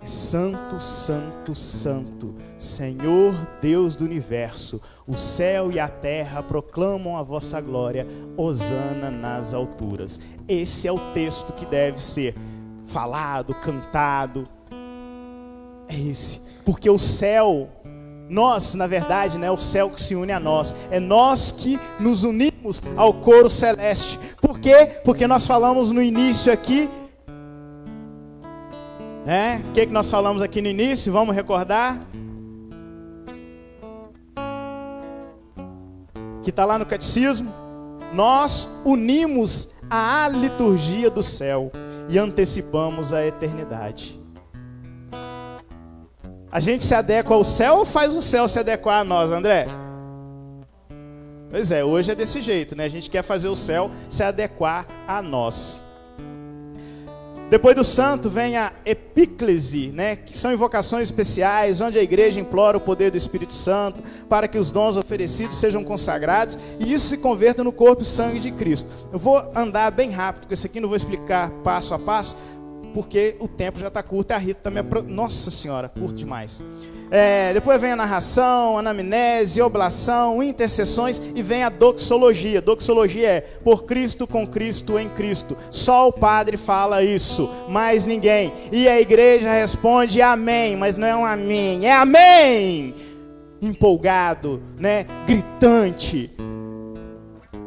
[0.00, 4.80] É santo, santo, santo, Senhor Deus do universo.
[5.06, 8.06] O céu e a terra proclamam a vossa glória.
[8.36, 10.20] Hosana nas alturas.
[10.46, 12.34] Esse é o texto que deve ser
[12.86, 14.46] falado, cantado.
[15.88, 16.40] É esse.
[16.64, 17.68] Porque o céu
[18.28, 20.74] nós, na verdade, né, é o céu que se une a nós.
[20.90, 24.18] É nós que nos unimos ao coro celeste.
[24.40, 25.00] Por quê?
[25.04, 26.88] Porque nós falamos no início aqui.
[29.26, 29.62] Né?
[29.68, 31.12] O que, que nós falamos aqui no início?
[31.12, 32.00] Vamos recordar?
[36.42, 37.52] Que está lá no catecismo.
[38.12, 41.70] Nós unimos a liturgia do céu
[42.08, 44.23] e antecipamos a eternidade.
[46.54, 49.66] A gente se adequa ao céu ou faz o céu se adequar a nós, André?
[51.50, 52.84] Pois é, hoje é desse jeito, né?
[52.84, 55.82] A gente quer fazer o céu se adequar a nós.
[57.50, 62.78] Depois do santo vem a epíclese, né, que são invocações especiais, onde a igreja implora
[62.78, 67.18] o poder do Espírito Santo para que os dons oferecidos sejam consagrados e isso se
[67.18, 68.88] converta no corpo e sangue de Cristo.
[69.12, 72.36] Eu vou andar bem rápido, porque isso aqui não vou explicar passo a passo,
[72.94, 75.02] porque o tempo já está curto e a Rita também é.
[75.02, 76.62] Nossa Senhora, curto demais.
[77.10, 82.62] É, depois vem a narração, anamnese, oblação, intercessões e vem a doxologia.
[82.62, 85.56] Doxologia é por Cristo, com Cristo, em Cristo.
[85.70, 88.52] Só o Padre fala isso, mais ninguém.
[88.72, 92.94] E a igreja responde amém, mas não é um amém, é amém!
[93.60, 95.06] Empolgado, né?
[95.26, 96.30] Gritante.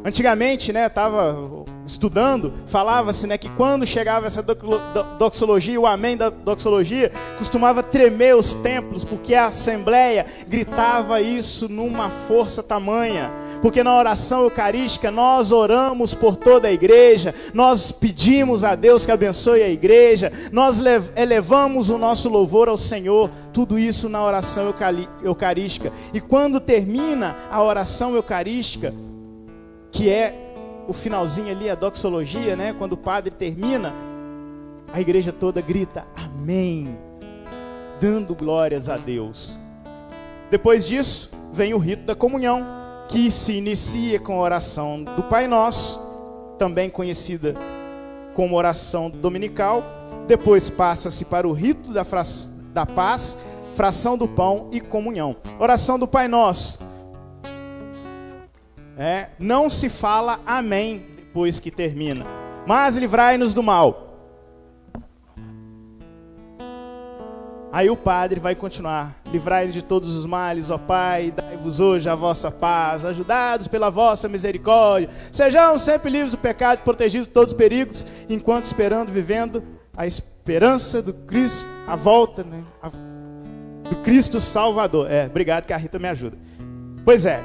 [0.06, 4.44] Antigamente, né, tava estudando, falava-se né, que quando chegava essa
[5.18, 12.10] doxologia, o amém da doxologia, costumava tremer os templos, porque a assembleia gritava isso numa
[12.10, 13.32] força tamanha.
[13.62, 19.12] Porque na oração eucarística nós oramos por toda a igreja, nós pedimos a Deus que
[19.12, 20.80] abençoe a igreja, nós
[21.16, 24.74] elevamos o nosso louvor ao Senhor, tudo isso na oração
[25.24, 25.92] eucarística.
[26.14, 28.94] E quando termina a oração eucarística,
[29.98, 30.54] que é
[30.88, 32.72] o finalzinho ali, a doxologia, né?
[32.72, 33.92] Quando o padre termina,
[34.94, 36.96] a igreja toda grita amém,
[38.00, 39.58] dando glórias a Deus.
[40.52, 42.64] Depois disso, vem o rito da comunhão,
[43.10, 46.00] que se inicia com a oração do Pai Nosso,
[46.60, 47.56] também conhecida
[48.36, 49.84] como oração dominical.
[50.28, 52.06] Depois passa-se para o rito da,
[52.72, 53.36] da paz,
[53.74, 55.36] fração do pão e comunhão.
[55.60, 56.86] Oração do Pai Nosso
[58.98, 62.26] é, não se fala amém depois que termina.
[62.66, 64.06] Mas livrai-nos do mal.
[67.72, 72.16] Aí o padre vai continuar: Livrai-nos de todos os males, ó Pai, dai-vos hoje a
[72.16, 75.10] vossa paz, ajudados pela vossa misericórdia.
[75.32, 79.64] Sejam sempre livres do pecado, protegidos de todos os perigos, enquanto esperando, vivendo
[79.96, 85.12] a esperança do Cristo, a volta né, a, do Cristo Salvador.
[85.12, 86.38] É, obrigado que a Rita me ajuda.
[87.06, 87.42] Pois é,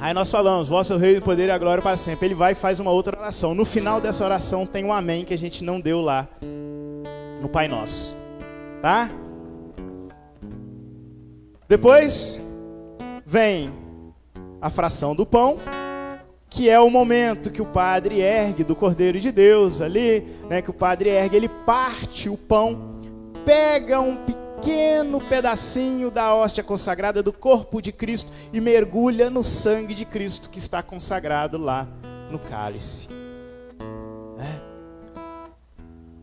[0.00, 2.28] Aí nós falamos, vosso rei, o poder e a glória para sempre.
[2.28, 3.52] Ele vai e faz uma outra oração.
[3.52, 6.28] No final dessa oração tem um amém que a gente não deu lá
[7.42, 8.16] no Pai Nosso.
[8.80, 9.10] Tá?
[11.68, 12.40] Depois
[13.26, 13.72] vem
[14.60, 15.58] a fração do pão,
[16.48, 20.70] que é o momento que o padre ergue do Cordeiro de Deus ali, né, que
[20.70, 23.00] o padre ergue, ele parte o pão,
[23.44, 24.47] pega um pequeno
[25.28, 30.58] pedacinho da hóstia consagrada do corpo de Cristo e mergulha no sangue de Cristo que
[30.58, 31.86] está consagrado lá
[32.30, 33.08] no cálice.
[34.38, 34.68] É.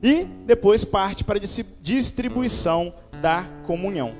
[0.03, 1.41] E depois parte para a
[1.81, 4.13] distribuição da comunhão.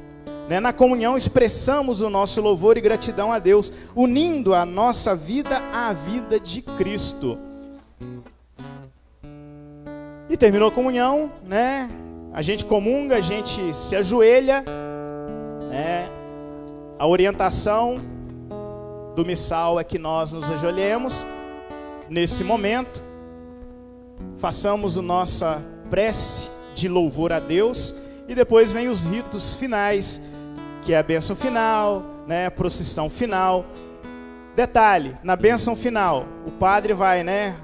[0.48, 0.60] Né?
[0.60, 5.92] Na comunhão expressamos o nosso louvor e gratidão a Deus, unindo a nossa vida à
[5.92, 7.38] vida de Cristo.
[10.30, 11.90] E terminou a comunhão, né?
[12.36, 14.62] A gente comunga, a gente se ajoelha,
[15.70, 16.06] né?
[17.00, 17.96] A orientação
[19.16, 21.26] do missal é que nós nos ajoelhemos
[22.10, 23.02] nesse momento,
[24.38, 27.96] façamos a nossa prece de louvor a Deus
[28.28, 30.22] e depois vem os ritos finais
[30.84, 33.66] que é a bênção final, né, procissão final.
[34.58, 37.56] Detalhe, na bênção final, o padre vai, né,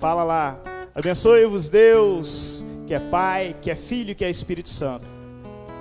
[0.00, 0.58] fala lá,
[0.92, 2.59] abençoe-vos Deus,
[2.90, 5.06] que é Pai, que é Filho, que é Espírito Santo.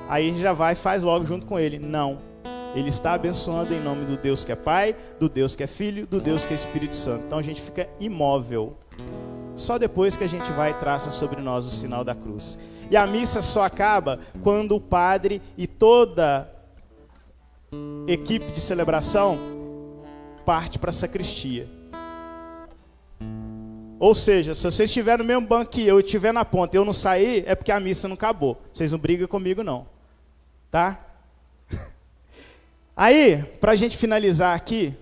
[0.08, 1.80] Aí a gente já vai e faz logo junto com ele.
[1.80, 2.20] Não.
[2.76, 6.06] Ele está abençoando em nome do Deus que é Pai, do Deus que é Filho,
[6.06, 7.24] do Deus que é Espírito Santo.
[7.26, 8.78] Então a gente fica imóvel.
[9.56, 12.60] Só depois que a gente vai e traça sobre nós o sinal da cruz.
[12.92, 16.48] E a missa só acaba quando o padre e toda
[18.08, 19.40] equipe de celebração
[20.46, 21.79] parte para a sacristia.
[24.00, 26.80] Ou seja, se você estiver no mesmo banco que eu e estiver na ponta e
[26.80, 28.62] eu não sair, é porque a missa não acabou.
[28.72, 29.86] Vocês não brigam comigo, não.
[30.72, 31.06] Tá?
[32.96, 34.96] Aí, para a gente finalizar aqui,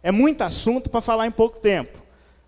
[0.00, 1.98] é muito assunto para falar em pouco tempo.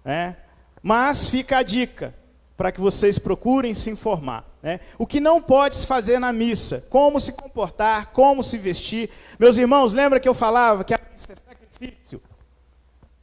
[0.05, 0.37] Né?
[0.81, 2.15] Mas fica a dica
[2.57, 4.49] para que vocês procurem se informar.
[4.63, 4.79] Né?
[4.97, 9.11] O que não pode se fazer na missa, como se comportar, como se vestir.
[9.41, 12.23] Meus irmãos, lembra que eu falava que a missa é sacrifício?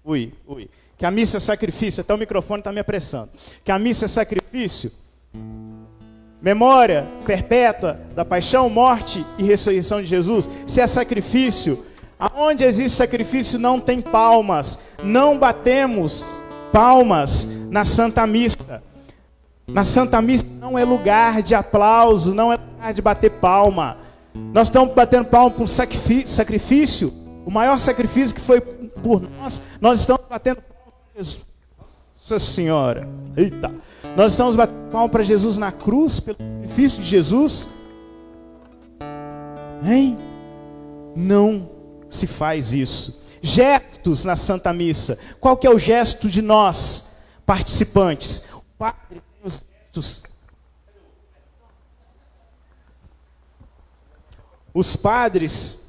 [0.03, 0.69] Ui, ui.
[0.97, 3.29] Que a missa é sacrifício, até o microfone está me apressando.
[3.63, 4.91] Que a missa é sacrifício.
[6.41, 10.49] Memória perpétua da paixão, morte e ressurreição de Jesus.
[10.65, 11.85] Se é sacrifício,
[12.19, 14.79] aonde existe sacrifício não tem palmas.
[15.03, 16.25] Não batemos
[16.71, 18.83] palmas na Santa Missa.
[19.67, 23.97] Na Santa Missa não é lugar de aplauso, não é lugar de bater palma.
[24.53, 27.13] Nós estamos batendo palma por sacrifício,
[27.45, 29.61] o maior sacrifício que foi por nós.
[29.81, 30.76] Nós estamos batendo palma.
[31.17, 33.73] Nossa Senhora, eita.
[34.15, 37.67] Nós estamos batendo palma para Jesus na cruz, pelo sacrifício de Jesus.
[39.83, 40.17] Hein?
[41.15, 41.69] Não
[42.09, 43.23] se faz isso.
[43.41, 45.17] Gestos na Santa Missa.
[45.39, 48.45] Qual que é o gesto de nós, participantes?
[48.53, 49.21] O Padre
[54.77, 55.86] os padres,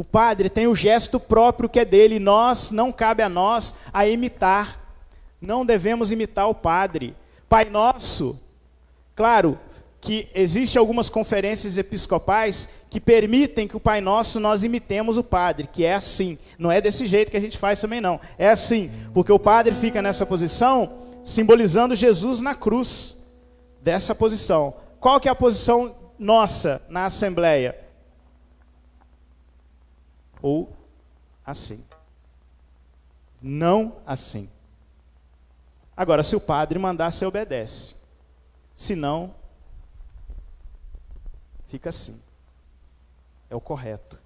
[0.00, 4.08] o padre tem o gesto próprio que é dele, nós, não cabe a nós a
[4.08, 4.80] imitar.
[5.38, 7.14] Não devemos imitar o padre.
[7.50, 8.40] Pai Nosso,
[9.14, 9.60] claro
[10.00, 15.68] que existe algumas conferências episcopais que permitem que o Pai Nosso nós imitemos o padre,
[15.70, 16.38] que é assim.
[16.58, 18.18] Não é desse jeito que a gente faz também não.
[18.38, 23.18] É assim, porque o padre fica nessa posição simbolizando Jesus na cruz
[23.82, 24.72] dessa posição.
[24.98, 27.89] Qual que é a posição nossa na assembleia?
[30.42, 30.70] Ou
[31.44, 31.84] assim.
[33.40, 34.48] Não assim.
[35.96, 37.96] Agora, se o padre mandar, você obedece.
[38.74, 39.34] Se não,
[41.68, 42.20] fica assim.
[43.50, 44.18] É o correto.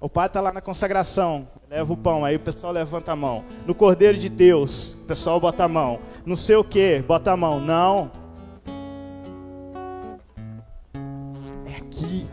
[0.00, 3.44] O padre está lá na consagração, leva o pão, aí o pessoal levanta a mão.
[3.66, 6.00] No Cordeiro de Deus, o pessoal bota a mão.
[6.24, 7.60] Não sei o que, bota a mão.
[7.60, 8.10] Não.
[11.66, 12.26] É aqui.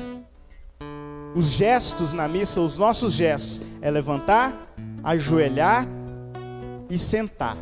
[1.35, 4.55] Os gestos na missa, os nossos gestos, é levantar,
[5.03, 5.87] ajoelhar
[6.89, 7.57] e sentar.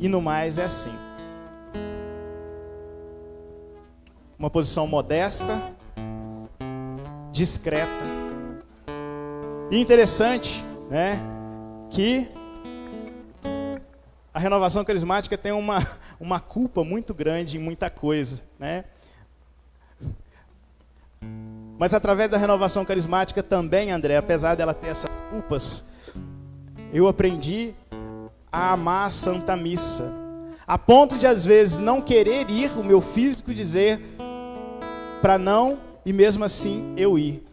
[0.00, 0.92] E no mais é assim.
[4.38, 5.60] Uma posição modesta,
[7.30, 8.04] discreta.
[9.70, 11.20] E interessante, né,
[11.90, 12.28] que
[14.34, 15.86] a renovação carismática tem uma,
[16.18, 18.84] uma culpa muito grande em muita coisa, né?
[21.82, 25.84] Mas através da renovação carismática também, André, apesar dela ter essas culpas,
[26.94, 27.74] eu aprendi
[28.52, 30.08] a amar a Santa Missa.
[30.64, 34.00] A ponto de às vezes não querer ir, o meu físico dizer
[35.20, 35.76] para não
[36.06, 37.44] e mesmo assim eu ir.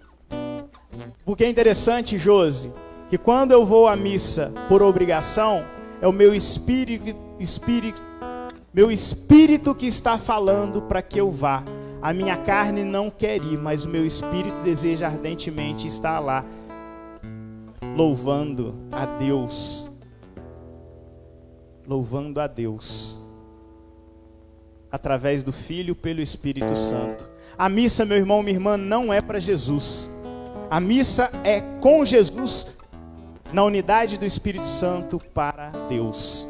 [1.25, 2.71] Porque é interessante, Josi,
[3.09, 5.65] que quando eu vou à missa por obrigação,
[5.99, 7.99] é o meu espírito, espírito
[8.71, 11.63] meu espírito que está falando para que eu vá.
[12.01, 16.45] A minha carne não quer ir, mas o meu espírito deseja ardentemente estar lá,
[17.95, 19.89] louvando a Deus.
[21.85, 23.19] Louvando a Deus.
[24.89, 27.27] Através do Filho pelo Espírito Santo.
[27.57, 30.09] A missa, meu irmão, minha irmã, não é para Jesus.
[30.71, 32.77] A missa é com Jesus
[33.51, 36.47] na unidade do Espírito Santo para Deus.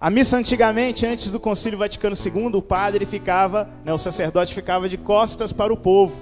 [0.00, 4.88] A missa antigamente, antes do Concílio Vaticano II, o padre ficava, né, o sacerdote ficava
[4.88, 6.20] de costas para o povo.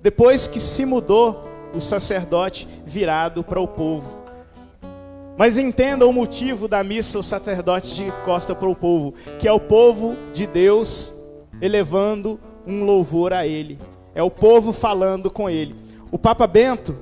[0.00, 1.44] Depois que se mudou,
[1.74, 4.16] o sacerdote virado para o povo.
[5.36, 9.52] Mas entenda o motivo da missa, o sacerdote de costa para o povo, que é
[9.52, 11.12] o povo de Deus
[11.60, 13.78] elevando um louvor a Ele.
[14.14, 15.76] É o povo falando com Ele.
[16.10, 16.96] O Papa Bento,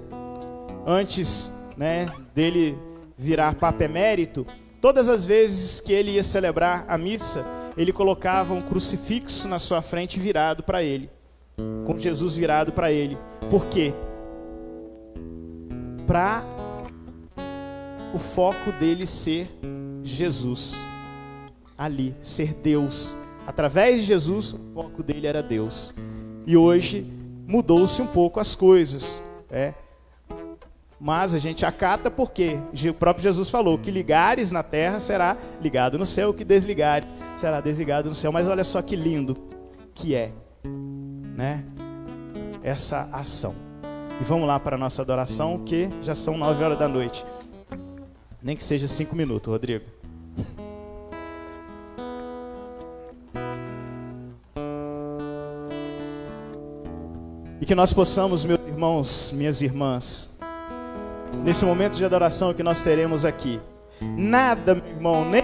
[0.85, 2.77] antes né, dele
[3.17, 4.45] virar Papa Emérito,
[4.81, 7.45] Todas as vezes que ele ia celebrar a missa,
[7.77, 11.11] ele colocava um crucifixo na sua frente virado para ele,
[11.87, 13.19] com Jesus virado para ele.
[13.51, 13.93] Por quê?
[16.07, 16.43] Para
[18.15, 19.51] o foco dele ser
[20.03, 20.77] Jesus,
[21.77, 23.15] ali, ser Deus.
[23.47, 25.95] Através de Jesus, o foco dele era Deus.
[26.47, 27.07] E hoje
[27.47, 29.23] mudou-se um pouco as coisas.
[29.51, 29.75] É,
[31.01, 35.99] mas a gente acata porque o próprio Jesus falou: que ligares na terra será ligado
[35.99, 38.31] no céu, que desligares será desligado no céu.
[38.31, 39.35] Mas olha só que lindo
[39.95, 40.31] que é,
[41.35, 41.65] né?
[42.63, 43.55] Essa ação.
[44.21, 47.25] E vamos lá para a nossa adoração, que já são nove horas da noite.
[48.43, 49.87] Nem que seja cinco minutos, Rodrigo.
[57.59, 60.30] E que nós possamos, meus irmãos, minhas irmãs,
[61.45, 63.61] nesse momento de adoração que nós teremos aqui.
[64.01, 65.43] Nada, meu irmão, nem